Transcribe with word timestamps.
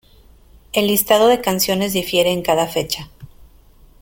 El 0.73 0.87
Listado 0.87 1.27
de 1.27 1.41
canciones 1.41 1.93
difiere 1.93 2.31
en 2.31 2.41
cada 2.41 2.65
fecha. 2.65 3.11